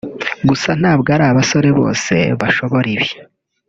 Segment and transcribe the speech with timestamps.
[0.49, 3.09] gusa ntabwo ari abasore bose bashobora ibi